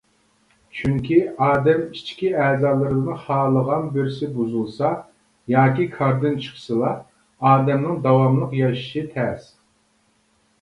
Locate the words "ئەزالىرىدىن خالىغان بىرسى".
2.45-4.29